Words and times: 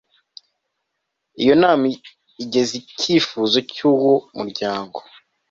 iyo 1.41 1.53
nama 1.61 1.83
igeza 2.43 2.73
icyifuzo 2.81 3.57
cy'uwo 3.73 4.13
munyamuryango 4.23 4.99